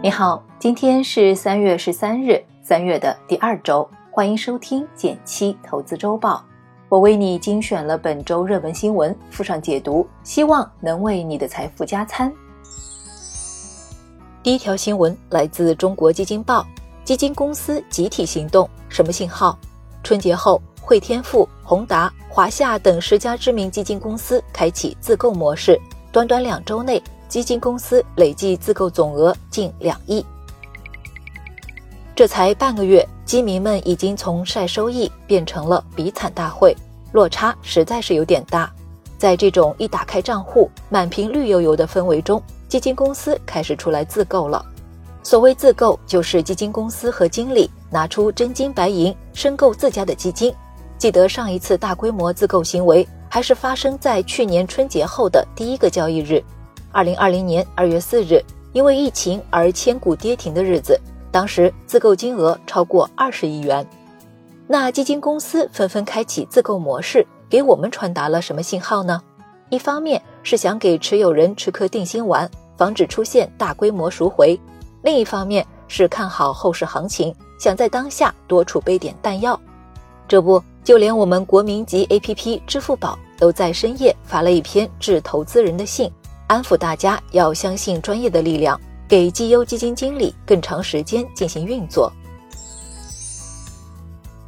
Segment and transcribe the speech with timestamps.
[0.00, 6.44] 你好，今天是三月十三日，三月的第二周，欢迎收听减七投资周报。
[6.88, 12.32] 我为你精选了本周热门新闻，附上解读，希望能为你的财富加餐。
[14.40, 16.64] 第一条新闻来自中国基金报，
[17.02, 19.58] 基金公司集体行动，什么信号？
[20.04, 25.76] 春节后，汇添富、宏达、华夏等十家知名基金公司开启自购模式，
[26.12, 27.02] 短短两周内。
[27.28, 30.24] 基金公司累计自购总额近两亿，
[32.16, 36.74] 这才半个月，基民们已经从晒收益变成了比惨大会，
[37.12, 38.72] 落差实在是有点大。
[39.18, 44.64] 在这种一打开账户，满屏绿油油的氛围中，基金公司开始出来自购了。
[45.22, 50.54] 所谓自购，就是基金公司和经理拿出真金白银申购自家的基金。
[50.96, 56.42] 记得上一次大规模自购行为，还是发生在去年春节后的第一个交易日。
[56.90, 58.42] 二零二零年二月四日，
[58.72, 60.98] 因为疫情而千股跌停的日子，
[61.30, 63.86] 当时自购金额超过二十亿元。
[64.66, 69.22] 那基金公司纷纷开启自购模式，给我们传达了什么信号呢？
[69.70, 74.58] 一方面是想给持有人吃颗定心丸，防止出现大规模赎回；
[75.02, 79.58] 另一方面是看好后市行情，想在当下多储备点弹药。
[80.26, 86.10] 这不，就连我们国民级 APP 支付宝都在深夜发了一篇致投资人的信。
[86.48, 92.10] 安抚大家要相信专业的力量，给绩优基金经理更长时间进行运作。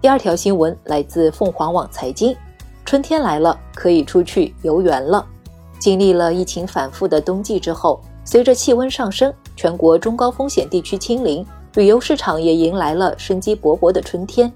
[0.00, 2.36] 第二条新闻来自凤凰网财经，
[2.84, 5.26] 春天来了，可以出去游园了。
[5.80, 14.52] 经历了疫情反复的冬季之后，随着气温上升，全国中高风险地区清零，旅游市场也迎来了生机勃勃的春天。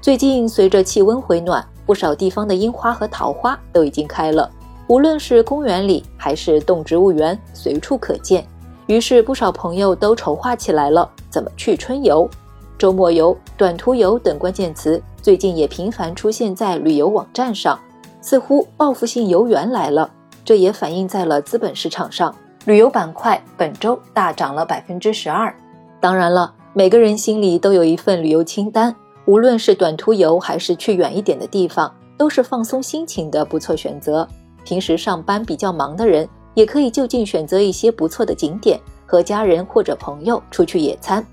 [0.00, 4.48] 最近随着气温回暖，不少地方的樱花和桃花都已经开了。
[4.92, 8.46] 无论是公园里还是动植物园，随处可见。
[8.88, 12.28] 于是不少朋友都筹划起来了，怎么去春游、
[12.76, 17.80] 周末游、短途游等关键词，最近也频繁出现在旅游网站上。
[18.20, 20.10] 似乎报复性游园来了，
[20.44, 22.34] 这也反映在了资本市场上。
[22.66, 25.56] 旅游板块本周大涨了百分之十二。
[26.02, 34.28] 当然了，每个人心里都有一份旅游清单，无论是短途游还是去远一点的地方，都是放松心情的不错选择。
[34.64, 41.24] 平时上班比较忙的人，也可以就近选择一些不错的景点，和家人或者朋友出去野餐。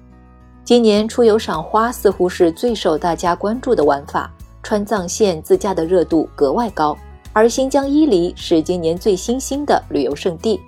[0.64, 4.32] 今年出游赏花似乎是最受大家关注的玩法，
[4.62, 6.96] 川藏线自驾的热度格外高，
[7.34, 10.60] 而新疆伊犁是今年最新兴的旅游胜地，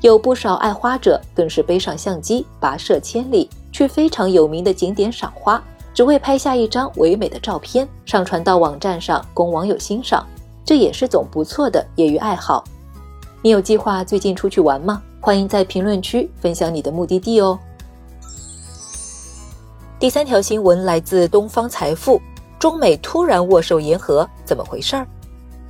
[0.00, 5.62] 有不少爱花者更是背上相机跋涉千里，去非常有名的景点赏花，
[5.92, 10.26] 只为拍下一张唯美的照片，上传到网站上供网友欣赏。
[10.64, 12.64] 这也是种不错的业余爱好。
[13.42, 15.02] 你有计划最近出去玩吗？
[15.20, 17.58] 欢迎在评论区分享你的目的地哦。
[19.98, 22.20] 第三条新闻来自东方财富：
[22.58, 25.06] 中美突然握手言和，怎么回事儿？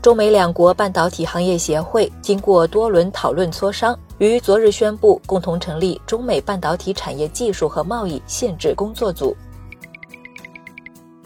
[0.01, 9.37] 中美两国半导体行业协会经过多轮讨论磋商，于昨日宣布共同成立中美半导体产业技术和贸易限制工作组。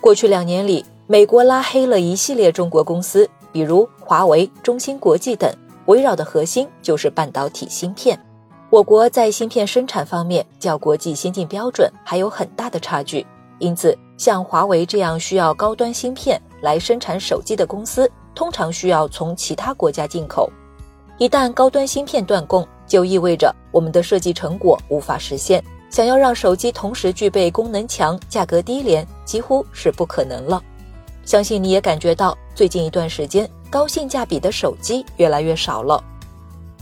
[0.01, 3.29] 过去两年里，美国拉黑了一系列中国公司。
[3.57, 5.51] 比如华为、中芯国际等，
[5.87, 8.21] 围绕的核心就是半导体芯片。
[8.69, 13.27] 我国在芯片生产方面较国际先进标准还有很大的差距，
[13.59, 20.53] 因此像华为这样需要高端芯片来生产手机的公司，通常需要从其他国家进口。
[21.17, 25.65] 一旦高端芯片断供，就意味着我们的设计成果无法实现。
[25.89, 30.63] 想要让手机同时具备功能强、价格低廉，几乎是不可能了。
[31.27, 36.03] 相信你也感觉到，最近一段时间高性价比的手机越来越少了。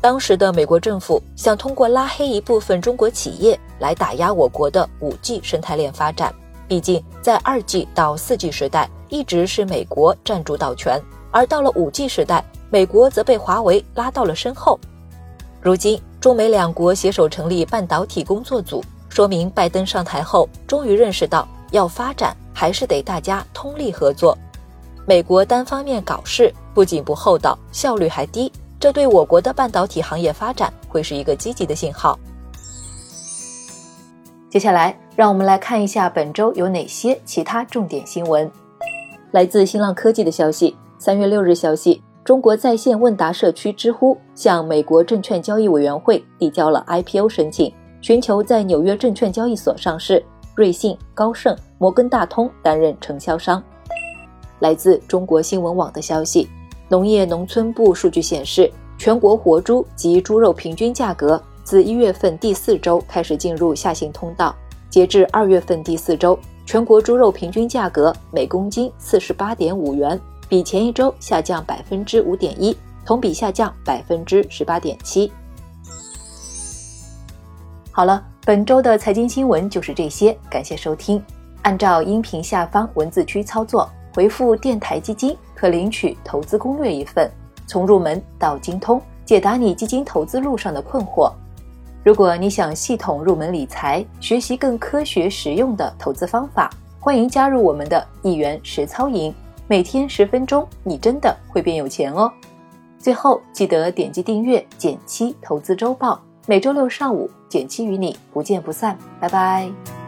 [0.03, 6.33] 当时的美国政府想通过拉黑一部分中国企业来打压我国的五 G 生态链发展。
[6.69, 11.01] 毕竟在二 G 到四 G 时代，一直是美国占主导权，
[11.31, 14.79] 而到了五 G 时代，美国则被华为拉到了身后。
[15.63, 22.37] 如今中美两国携手成立半导体工作组，说明拜登上台后终于认识到要发展。
[22.55, 24.39] 还是得大家通力合作。
[25.07, 32.19] 美国单方面搞事，不仅不厚道，效率还低，这对我国的半导体行业发展会是一个积极的信号。
[34.49, 38.51] 接下来，让我们来看一下本周有哪些其他重点新闻。
[39.33, 50.25] 来自新浪科技的消息，三月六日消息，中国在线问答社区知乎向美国证券交易委员会递交了 IPO 申请，寻求在纽约证券交易所上市。
[50.55, 53.63] 瑞信、高盛、摩根大通担任承销商。
[54.61, 56.49] 来自中国新闻网的消息，
[56.89, 64.55] 农业农村部数据显示，全国活猪及猪肉平均价格自一月份第四周开始进入下行通道，
[64.89, 70.19] 截至二月份第四周，全国猪肉平均价格每公斤四十八点五元，
[70.49, 75.31] 比前一周下降百分之五点一，同比下降百分之十八点七。
[77.91, 81.23] 好了，本周的财经新闻就是这些，感谢收听。
[81.63, 87.31] 按照音频下方文字区操作，回复“电台基金”可领取投资攻略一份，
[87.67, 91.33] 从入门到精通，解答你基金投资路上的困惑。
[92.05, 96.69] 如果你想系统入门理财，学习更科学实用的投资方法，
[97.01, 99.35] 欢迎加入我们的一元实操营，
[99.67, 102.31] 每天十分钟，你真的会变有钱哦！
[102.99, 110.04] 最后记得点击订阅减七投资周报，每周六上午简七与你不见不散，拜拜。